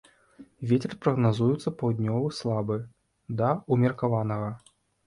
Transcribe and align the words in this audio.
Вецер 0.71 0.95
прагназуецца 1.03 1.75
паўднёвы 1.83 2.35
слабы 2.41 2.81
да 3.45 3.55
ўмеркаванага. 3.77 4.55